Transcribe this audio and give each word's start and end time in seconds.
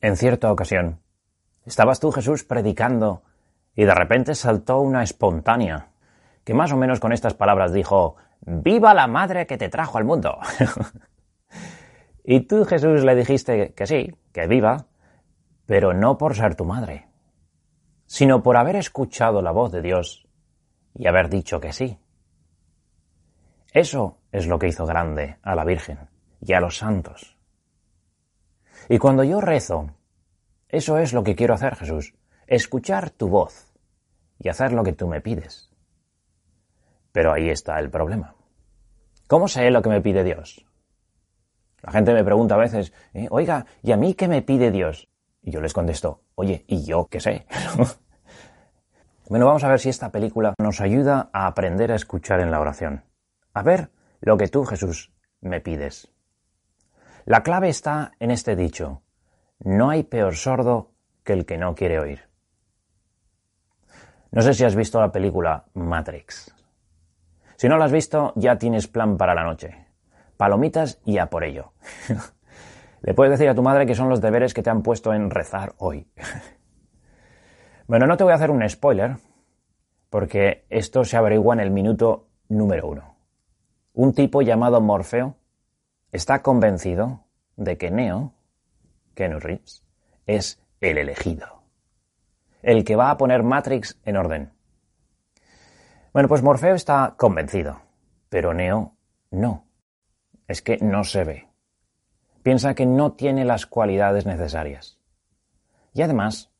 En 0.00 0.16
cierta 0.16 0.50
ocasión, 0.50 1.00
estabas 1.66 2.00
tú, 2.00 2.10
Jesús, 2.10 2.44
predicando 2.44 3.22
y 3.74 3.84
de 3.84 3.94
repente 3.94 4.34
saltó 4.34 4.80
una 4.80 5.02
espontánea, 5.02 5.88
que 6.44 6.54
más 6.54 6.72
o 6.72 6.76
menos 6.76 7.00
con 7.00 7.12
estas 7.12 7.34
palabras 7.34 7.72
dijo, 7.72 8.16
¡Viva 8.40 8.94
la 8.94 9.06
madre 9.06 9.46
que 9.46 9.58
te 9.58 9.68
trajo 9.68 9.98
al 9.98 10.04
mundo! 10.04 10.38
y 12.24 12.40
tú, 12.40 12.64
Jesús, 12.64 13.04
le 13.04 13.14
dijiste 13.14 13.74
que 13.74 13.86
sí, 13.86 14.16
que 14.32 14.46
viva, 14.46 14.86
pero 15.66 15.92
no 15.92 16.16
por 16.16 16.34
ser 16.34 16.54
tu 16.54 16.64
madre, 16.64 17.08
sino 18.06 18.42
por 18.42 18.56
haber 18.56 18.76
escuchado 18.76 19.42
la 19.42 19.50
voz 19.50 19.70
de 19.70 19.82
Dios 19.82 20.26
y 20.94 21.06
haber 21.06 21.28
dicho 21.28 21.60
que 21.60 21.72
sí. 21.72 21.98
Eso 23.72 24.18
es 24.32 24.46
lo 24.46 24.58
que 24.58 24.68
hizo 24.68 24.86
grande 24.86 25.36
a 25.42 25.54
la 25.54 25.64
Virgen 25.64 26.08
y 26.40 26.54
a 26.54 26.60
los 26.60 26.78
santos. 26.78 27.39
Y 28.90 28.98
cuando 28.98 29.22
yo 29.22 29.40
rezo, 29.40 29.88
eso 30.68 30.98
es 30.98 31.12
lo 31.12 31.22
que 31.22 31.36
quiero 31.36 31.54
hacer, 31.54 31.76
Jesús, 31.76 32.12
escuchar 32.48 33.10
tu 33.10 33.28
voz 33.28 33.72
y 34.40 34.48
hacer 34.48 34.72
lo 34.72 34.82
que 34.82 34.92
tú 34.92 35.06
me 35.06 35.20
pides. 35.20 35.70
Pero 37.12 37.32
ahí 37.32 37.50
está 37.50 37.78
el 37.78 37.88
problema. 37.88 38.34
¿Cómo 39.28 39.46
sé 39.46 39.70
lo 39.70 39.80
que 39.80 39.90
me 39.90 40.00
pide 40.00 40.24
Dios? 40.24 40.66
La 41.82 41.92
gente 41.92 42.12
me 42.12 42.24
pregunta 42.24 42.56
a 42.56 42.58
veces, 42.58 42.92
eh, 43.14 43.28
oiga, 43.30 43.64
¿y 43.80 43.92
a 43.92 43.96
mí 43.96 44.14
qué 44.14 44.26
me 44.26 44.42
pide 44.42 44.72
Dios? 44.72 45.08
Y 45.40 45.52
yo 45.52 45.60
les 45.60 45.72
contesto, 45.72 46.22
oye, 46.34 46.64
¿y 46.66 46.84
yo 46.84 47.06
qué 47.06 47.20
sé? 47.20 47.46
bueno, 49.28 49.46
vamos 49.46 49.62
a 49.62 49.68
ver 49.68 49.78
si 49.78 49.88
esta 49.88 50.10
película 50.10 50.54
nos 50.58 50.80
ayuda 50.80 51.30
a 51.32 51.46
aprender 51.46 51.92
a 51.92 51.94
escuchar 51.94 52.40
en 52.40 52.50
la 52.50 52.58
oración. 52.58 53.04
A 53.54 53.62
ver 53.62 53.92
lo 54.20 54.36
que 54.36 54.48
tú, 54.48 54.64
Jesús, 54.64 55.12
me 55.40 55.60
pides. 55.60 56.10
La 57.30 57.44
clave 57.44 57.68
está 57.68 58.10
en 58.18 58.32
este 58.32 58.56
dicho, 58.56 59.02
no 59.60 59.88
hay 59.88 60.02
peor 60.02 60.34
sordo 60.34 60.90
que 61.22 61.32
el 61.32 61.46
que 61.46 61.58
no 61.58 61.76
quiere 61.76 62.00
oír. 62.00 62.28
No 64.32 64.42
sé 64.42 64.52
si 64.52 64.64
has 64.64 64.74
visto 64.74 65.00
la 65.00 65.12
película 65.12 65.66
Matrix. 65.74 66.52
Si 67.54 67.68
no 67.68 67.78
la 67.78 67.84
has 67.84 67.92
visto, 67.92 68.32
ya 68.34 68.58
tienes 68.58 68.88
plan 68.88 69.16
para 69.16 69.36
la 69.36 69.44
noche. 69.44 69.86
Palomitas 70.36 71.00
y 71.04 71.18
a 71.18 71.26
por 71.26 71.44
ello. 71.44 71.72
Le 73.02 73.14
puedes 73.14 73.30
decir 73.30 73.48
a 73.48 73.54
tu 73.54 73.62
madre 73.62 73.86
que 73.86 73.94
son 73.94 74.08
los 74.08 74.20
deberes 74.20 74.52
que 74.52 74.64
te 74.64 74.70
han 74.70 74.82
puesto 74.82 75.14
en 75.14 75.30
rezar 75.30 75.74
hoy. 75.78 76.08
bueno, 77.86 78.08
no 78.08 78.16
te 78.16 78.24
voy 78.24 78.32
a 78.32 78.36
hacer 78.38 78.50
un 78.50 78.68
spoiler, 78.68 79.18
porque 80.08 80.66
esto 80.68 81.04
se 81.04 81.16
averigua 81.16 81.54
en 81.54 81.60
el 81.60 81.70
minuto 81.70 82.26
número 82.48 82.88
uno. 82.88 83.14
Un 83.92 84.14
tipo 84.14 84.42
llamado 84.42 84.80
Morfeo 84.80 85.36
está 86.12 86.42
convencido 86.42 87.24
de 87.60 87.76
que 87.76 87.90
Neo, 87.90 88.32
Ken 89.14 89.38
Reeves, 89.38 89.84
es 90.26 90.62
el 90.80 90.96
elegido. 90.96 91.62
El 92.62 92.84
que 92.84 92.96
va 92.96 93.10
a 93.10 93.18
poner 93.18 93.42
Matrix 93.42 94.00
en 94.06 94.16
orden. 94.16 94.52
Bueno, 96.14 96.26
pues 96.26 96.42
Morfeo 96.42 96.74
está 96.74 97.14
convencido, 97.18 97.82
pero 98.30 98.54
Neo 98.54 98.96
no. 99.30 99.66
Es 100.48 100.62
que 100.62 100.78
no 100.78 101.04
se 101.04 101.24
ve. 101.24 101.48
Piensa 102.42 102.74
que 102.74 102.86
no 102.86 103.12
tiene 103.12 103.44
las 103.44 103.66
cualidades 103.66 104.24
necesarias. 104.24 104.98
Y 105.92 106.00
además, 106.00 106.50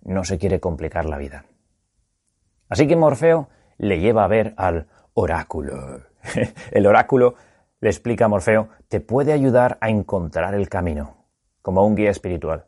no 0.00 0.24
se 0.24 0.38
quiere 0.38 0.58
complicar 0.58 1.04
la 1.04 1.18
vida. 1.18 1.44
Así 2.70 2.88
que 2.88 2.96
Morfeo 2.96 3.50
le 3.76 4.00
lleva 4.00 4.24
a 4.24 4.28
ver 4.28 4.54
al 4.56 4.86
oráculo. 5.12 6.00
el 6.70 6.86
oráculo, 6.86 7.34
le 7.80 7.90
explica 7.90 8.26
a 8.26 8.28
Morfeo, 8.28 8.68
te 8.88 9.00
puede 9.00 9.32
ayudar 9.32 9.78
a 9.80 9.90
encontrar 9.90 10.54
el 10.54 10.68
camino, 10.68 11.26
como 11.62 11.86
un 11.86 11.94
guía 11.94 12.10
espiritual. 12.10 12.66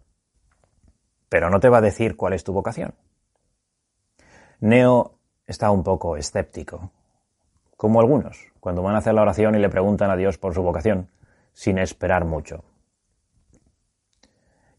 Pero 1.28 1.50
no 1.50 1.60
te 1.60 1.68
va 1.68 1.78
a 1.78 1.82
decir 1.82 2.16
cuál 2.16 2.32
es 2.32 2.44
tu 2.44 2.52
vocación. 2.52 2.94
Neo 4.60 5.18
está 5.46 5.70
un 5.70 5.82
poco 5.82 6.16
escéptico, 6.16 6.90
como 7.76 8.00
algunos, 8.00 8.38
cuando 8.60 8.82
van 8.82 8.94
a 8.94 8.98
hacer 8.98 9.14
la 9.14 9.22
oración 9.22 9.54
y 9.54 9.58
le 9.58 9.68
preguntan 9.68 10.10
a 10.10 10.16
Dios 10.16 10.38
por 10.38 10.54
su 10.54 10.62
vocación 10.62 11.10
sin 11.52 11.78
esperar 11.78 12.24
mucho. 12.24 12.64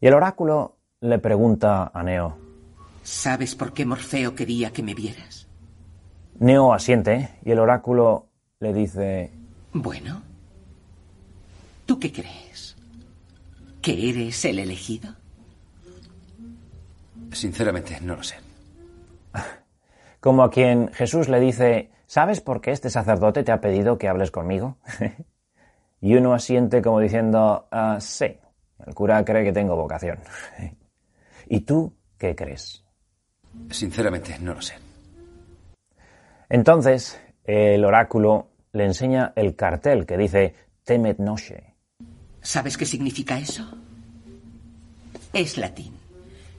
Y 0.00 0.06
el 0.06 0.14
oráculo 0.14 0.76
le 1.00 1.18
pregunta 1.18 1.90
a 1.92 2.02
Neo, 2.02 2.36
¿Sabes 3.02 3.54
por 3.54 3.72
qué 3.72 3.86
Morfeo 3.86 4.34
quería 4.34 4.72
que 4.72 4.82
me 4.82 4.94
vieras? 4.94 5.48
Neo 6.38 6.72
asiente 6.72 7.38
y 7.44 7.50
el 7.50 7.58
oráculo 7.58 8.28
le 8.60 8.72
dice, 8.72 9.32
Bueno, 9.72 10.22
¿tú 11.86 11.98
qué 11.98 12.12
crees? 12.12 12.76
¿Que 13.80 14.10
eres 14.10 14.44
el 14.44 14.58
elegido? 14.58 15.14
Sinceramente, 17.32 17.98
no 18.00 18.16
lo 18.16 18.22
sé. 18.22 18.36
Como 20.20 20.42
a 20.42 20.50
quien 20.50 20.92
Jesús 20.92 21.28
le 21.28 21.38
dice, 21.38 21.90
¿sabes 22.06 22.40
por 22.40 22.60
qué 22.60 22.72
este 22.72 22.90
sacerdote 22.90 23.44
te 23.44 23.52
ha 23.52 23.60
pedido 23.60 23.96
que 23.98 24.08
hables 24.08 24.30
conmigo? 24.30 24.78
Y 26.02 26.14
uno 26.14 26.32
asiente 26.32 26.80
como 26.80 26.98
diciendo, 26.98 27.68
ah, 27.70 27.98
sí, 28.00 28.34
el 28.86 28.94
cura 28.94 29.22
cree 29.22 29.44
que 29.44 29.52
tengo 29.52 29.76
vocación. 29.76 30.18
¿Y 31.46 31.60
tú 31.60 31.92
qué 32.16 32.34
crees? 32.34 32.82
Sinceramente, 33.70 34.38
no 34.40 34.54
lo 34.54 34.62
sé. 34.62 34.76
Entonces, 36.48 37.20
el 37.44 37.84
oráculo 37.84 38.49
le 38.72 38.84
enseña 38.84 39.32
el 39.36 39.56
cartel 39.56 40.06
que 40.06 40.16
dice 40.16 40.54
Temet 40.84 41.18
Noche. 41.18 41.74
¿Sabes 42.40 42.76
qué 42.76 42.86
significa 42.86 43.38
eso? 43.38 43.64
Es 45.32 45.58
latín. 45.58 45.94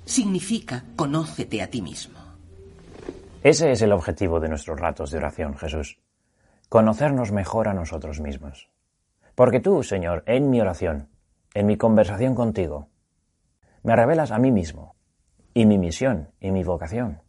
Significa 0.06 0.84
conócete 0.96 1.62
a 1.62 1.70
ti 1.70 1.82
mismo. 1.82 2.20
Ese 3.44 3.72
es 3.72 3.82
el 3.82 3.92
objetivo 3.92 4.40
de 4.40 4.50
nuestros 4.50 4.80
ratos 4.80 5.12
de 5.12 5.18
oración, 5.18 5.58
Jesús. 5.58 6.00
Conocernos 6.70 7.32
mejor 7.32 7.68
a 7.68 7.74
nosotros 7.74 8.20
mismos. 8.20 8.70
Porque 9.36 9.60
tú, 9.60 9.82
Señor, 9.84 10.24
en 10.28 10.50
mi 10.50 10.62
oración, 10.62 11.10
en 11.54 11.66
mi 11.66 11.78
conversación 11.78 12.36
contigo, 12.36 12.90
me 13.84 13.96
revelas 13.96 14.32
a 14.32 14.38
mí 14.38 14.52
mismo, 14.52 14.96
y 15.54 15.66
mi 15.66 15.78
misión, 15.78 16.32
y 16.40 16.52
mi 16.52 16.64
vocación. 16.64 17.22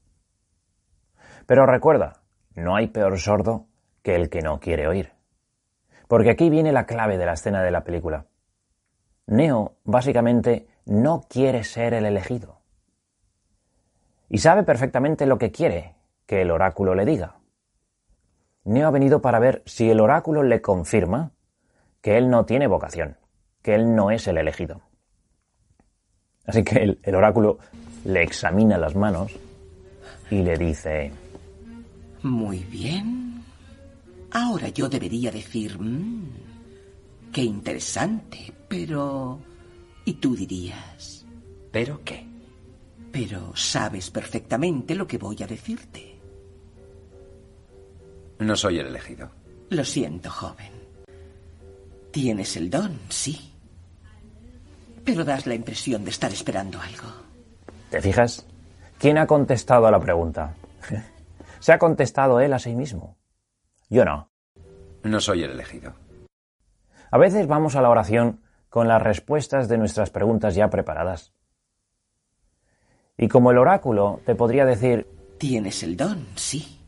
Pero 1.46 1.66
recuerda, 1.66 2.22
no 2.54 2.76
hay 2.76 2.88
peor 2.88 3.18
sordo 3.18 3.68
que 4.02 4.14
el 4.14 4.28
que 4.28 4.40
no 4.40 4.60
quiere 4.60 4.86
oír. 4.86 5.12
Porque 6.08 6.30
aquí 6.30 6.50
viene 6.50 6.72
la 6.72 6.86
clave 6.86 7.18
de 7.18 7.26
la 7.26 7.32
escena 7.32 7.62
de 7.62 7.70
la 7.70 7.84
película. 7.84 8.26
Neo, 9.26 9.76
básicamente, 9.84 10.66
no 10.84 11.22
quiere 11.28 11.64
ser 11.64 11.94
el 11.94 12.04
elegido. 12.04 12.60
Y 14.28 14.38
sabe 14.38 14.62
perfectamente 14.62 15.26
lo 15.26 15.38
que 15.38 15.50
quiere 15.50 15.94
que 16.26 16.42
el 16.42 16.50
oráculo 16.50 16.94
le 16.94 17.04
diga. 17.04 17.36
Neo 18.64 18.88
ha 18.88 18.90
venido 18.90 19.20
para 19.20 19.38
ver 19.38 19.62
si 19.66 19.90
el 19.90 20.00
oráculo 20.00 20.42
le 20.42 20.60
confirma 20.60 21.32
que 22.00 22.16
él 22.16 22.30
no 22.30 22.44
tiene 22.44 22.66
vocación, 22.66 23.16
que 23.62 23.74
él 23.74 23.94
no 23.94 24.10
es 24.10 24.26
el 24.26 24.38
elegido. 24.38 24.82
Así 26.46 26.64
que 26.64 26.98
el, 27.02 27.14
oráculo 27.14 27.58
le 28.04 28.22
examina 28.22 28.76
las 28.76 28.96
manos 28.96 29.32
y 30.30 30.42
le 30.42 30.56
dice... 30.56 31.12
Muy 32.22 32.58
bien. 32.64 33.31
Ahora 34.32 34.68
yo 34.68 34.88
debería 34.88 35.30
decir... 35.30 35.78
Mm, 35.78 36.30
qué 37.32 37.42
interesante, 37.42 38.52
pero... 38.68 39.38
¿Y 40.04 40.14
tú 40.14 40.34
dirías? 40.34 41.24
¿Pero 41.70 42.02
qué? 42.04 42.26
Pero 43.12 43.54
sabes 43.54 44.10
perfectamente 44.10 44.94
lo 44.94 45.06
que 45.06 45.18
voy 45.18 45.42
a 45.42 45.46
decirte. 45.46 46.18
No 48.38 48.56
soy 48.56 48.78
el 48.78 48.86
elegido. 48.86 49.30
Lo 49.70 49.84
siento, 49.84 50.30
joven. 50.30 50.72
Tienes 52.10 52.56
el 52.56 52.68
don, 52.68 52.98
sí. 53.08 53.52
Pero 55.04 55.24
das 55.24 55.46
la 55.46 55.54
impresión 55.54 56.04
de 56.04 56.10
estar 56.10 56.32
esperando 56.32 56.80
algo. 56.80 57.08
¿Te 57.90 58.00
fijas? 58.00 58.46
¿Quién 58.98 59.18
ha 59.18 59.26
contestado 59.26 59.86
a 59.86 59.90
la 59.90 60.00
pregunta? 60.00 60.54
Se 61.60 61.72
ha 61.72 61.78
contestado 61.78 62.40
él 62.40 62.52
a 62.52 62.58
sí 62.58 62.74
mismo. 62.74 63.16
Yo 63.92 64.06
no. 64.06 64.30
No 65.02 65.20
soy 65.20 65.42
el 65.42 65.50
elegido. 65.50 65.92
A 67.10 67.18
veces 67.18 67.46
vamos 67.46 67.76
a 67.76 67.82
la 67.82 67.90
oración 67.90 68.40
con 68.70 68.88
las 68.88 69.02
respuestas 69.02 69.68
de 69.68 69.76
nuestras 69.76 70.08
preguntas 70.08 70.54
ya 70.54 70.70
preparadas. 70.70 71.34
Y 73.18 73.28
como 73.28 73.50
el 73.50 73.58
oráculo 73.58 74.20
te 74.24 74.34
podría 74.34 74.64
decir... 74.64 75.06
Tienes 75.36 75.82
el 75.82 75.98
don, 75.98 76.26
sí. 76.36 76.80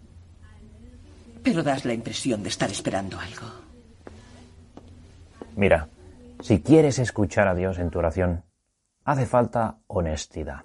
Pero 1.43 1.62
das 1.62 1.85
la 1.85 1.93
impresión 1.93 2.43
de 2.43 2.49
estar 2.49 2.71
esperando 2.71 3.19
algo. 3.21 3.53
Mira, 5.56 5.89
si 6.41 6.62
quieres 6.62 6.99
escuchar 6.99 7.49
a 7.49 7.55
Dios 7.55 7.79
en 7.79 7.91
tu 7.91 7.99
oración, 7.99 8.45
hace 9.05 9.27
falta 9.27 9.77
honestidad. 9.89 10.65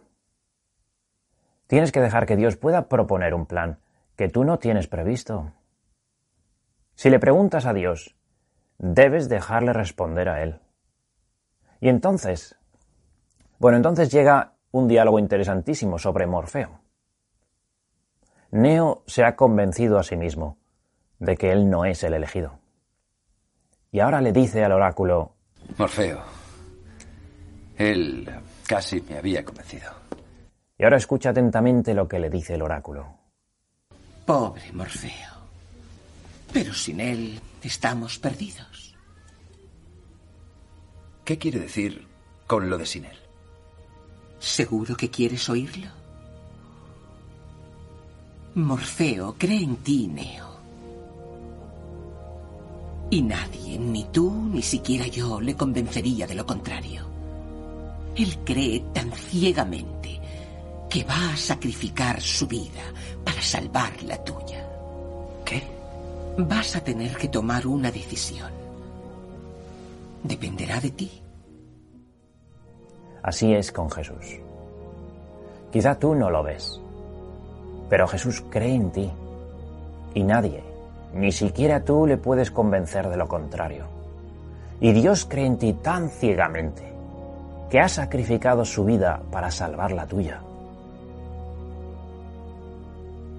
Tienes 1.68 1.92
que 1.92 2.00
dejar 2.00 2.26
que 2.26 2.38
Dios 2.38 2.56
pueda 2.56 2.88
proponer 2.88 3.34
un 3.34 3.46
plan 3.46 3.80
que 4.16 4.30
tú 4.30 4.46
no 4.46 4.58
tienes 4.58 4.88
previsto. 4.88 5.52
Si 7.00 7.10
le 7.10 7.18
preguntas 7.18 7.66
a 7.66 7.72
Dios, 7.72 8.14
debes 8.78 9.30
dejarle 9.30 9.72
responder 9.72 10.28
a 10.28 10.44
Él. 10.44 10.60
Y 11.80 11.88
entonces, 11.88 12.58
Bueno, 13.58 13.78
entonces 13.78 14.12
llega 14.12 14.56
un 14.72 14.90
diálogo 14.90 15.18
interesantísimo 15.18 15.98
sobre 15.98 16.28
Morfeo. 16.28 16.82
Neo 18.52 19.04
se 19.08 19.24
ha 19.24 19.38
convencido 19.38 19.98
a 19.98 20.04
sí 20.04 20.18
mismo 20.18 20.58
de 21.20 21.38
que 21.38 21.54
él 21.54 21.70
no 21.70 21.86
es 21.86 22.04
el 22.04 22.16
elegido. 22.16 22.60
Y 23.94 24.02
ahora 24.02 24.20
le 24.20 24.34
dice 24.34 24.66
al 24.66 24.74
oráculo, 24.74 25.36
Morfeo, 25.78 26.22
él 27.78 28.30
casi 28.68 29.00
me 29.04 29.20
había 29.20 29.46
convencido. 29.46 29.90
Y 30.78 30.84
ahora 30.84 30.98
escucha 30.98 31.30
atentamente 31.30 31.94
lo 31.94 32.10
que 32.10 32.20
le 32.20 32.30
dice 32.30 32.56
el 32.56 32.62
oráculo. 32.62 33.08
Pobre 34.26 34.74
Morfeo. 34.74 35.39
Pero 36.52 36.74
sin 36.74 37.00
él 37.00 37.40
estamos 37.62 38.18
perdidos. 38.18 38.96
¿Qué 41.24 41.38
quiere 41.38 41.60
decir 41.60 42.08
con 42.48 42.70
lo 42.70 42.78
de 42.78 42.86
sin 42.86 43.06
él? 43.06 43.18
¿Seguro 44.40 44.96
que 44.98 45.10
quieres 45.10 45.48
oírlo? 45.50 45.88
Morfeo 48.56 49.36
cree 49.38 49.64
en 49.64 49.76
ti, 49.78 50.08
Neo. 50.08 50.50
Y 53.12 53.22
nadie, 53.22 53.78
ni 53.78 54.06
tú, 54.06 54.50
ni 54.52 54.62
siquiera 54.62 55.08
yo, 55.08 55.40
le 55.40 55.56
convencería 55.56 56.26
de 56.26 56.36
lo 56.36 56.46
contrario. 56.46 57.08
Él 58.16 58.38
cree 58.44 58.80
tan 58.94 59.12
ciegamente 59.12 60.20
que 60.90 61.04
va 61.04 61.34
a 61.34 61.38
sacrificar 61.38 62.20
su 62.22 62.48
vida 62.48 62.82
para 63.24 63.42
salvar 63.42 64.02
la 64.04 64.24
tuya. 64.24 64.68
¿Qué? 65.46 65.79
Vas 66.48 66.74
a 66.78 66.80
tener 66.80 67.18
que 67.18 67.28
tomar 67.28 67.68
una 67.68 67.92
decisión. 67.92 68.50
Dependerá 70.24 70.80
de 70.80 70.92
ti. 70.92 71.22
Así 73.22 73.54
es 73.54 73.74
con 73.74 73.92
Jesús. 73.92 74.40
Quizá 75.70 76.00
tú 76.00 76.16
no 76.16 76.30
lo 76.30 76.42
ves, 76.42 76.80
pero 77.90 78.08
Jesús 78.08 78.42
cree 78.50 78.74
en 78.74 78.90
ti 78.90 79.12
y 80.14 80.24
nadie, 80.24 80.64
ni 81.14 81.34
siquiera 81.34 81.84
tú 81.84 82.08
le 82.08 82.16
puedes 82.16 82.52
convencer 82.52 83.10
de 83.10 83.18
lo 83.18 83.28
contrario. 83.28 83.88
Y 84.80 84.94
Dios 84.94 85.26
cree 85.26 85.46
en 85.46 85.58
ti 85.58 85.74
tan 85.74 86.10
ciegamente 86.10 86.90
que 87.70 87.82
ha 87.82 87.90
sacrificado 87.90 88.64
su 88.64 88.86
vida 88.86 89.22
para 89.30 89.52
salvar 89.52 89.92
la 89.92 90.08
tuya. 90.08 90.42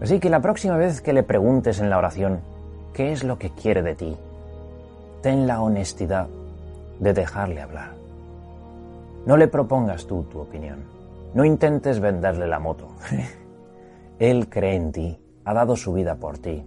Así 0.03 0.21
que 0.21 0.29
la 0.29 0.41
próxima 0.41 0.77
vez 0.77 1.01
que 1.01 1.15
le 1.15 1.23
preguntes 1.23 1.81
en 1.81 1.89
la 1.89 1.97
oración 1.97 2.60
qué 2.93 3.13
es 3.13 3.25
lo 3.25 3.39
que 3.39 3.51
quiere 3.51 3.83
de 3.83 3.95
ti, 3.95 4.17
ten 5.23 5.47
la 5.47 5.61
honestidad 5.61 6.29
de 6.99 7.13
dejarle 7.13 7.61
hablar. 7.61 7.93
No 9.27 9.37
le 9.37 9.49
propongas 9.49 10.07
tú 10.07 10.25
tu 10.25 10.41
opinión. 10.41 10.85
No 11.35 11.45
intentes 11.45 12.01
venderle 12.01 12.47
la 12.47 12.59
moto. 12.59 12.89
él 14.19 14.49
cree 14.49 14.77
en 14.77 14.93
ti, 14.93 15.19
ha 15.45 15.55
dado 15.55 15.77
su 15.77 15.93
vida 15.93 16.17
por 16.17 16.39
ti. 16.39 16.65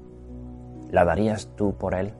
¿La 0.92 1.06
darías 1.06 1.50
tú 1.56 1.75
por 1.75 1.96
él? 1.96 2.14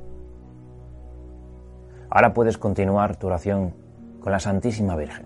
Ahora 2.10 2.34
puedes 2.34 2.58
continuar 2.58 3.16
tu 3.16 3.28
oración 3.28 3.74
con 4.20 4.32
la 4.32 4.40
Santísima 4.40 4.96
Virgen. 4.96 5.26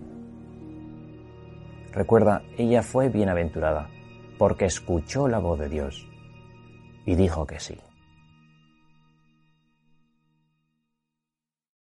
Recuerda, 1.92 2.42
ella 2.56 2.82
fue 2.82 3.08
bienaventurada 3.08 3.88
porque 4.38 4.66
escuchó 4.66 5.28
la 5.28 5.38
voz 5.38 5.58
de 5.58 5.68
Dios 5.68 6.06
y 7.04 7.14
dijo 7.14 7.46
que 7.46 7.58
sí. 7.58 7.78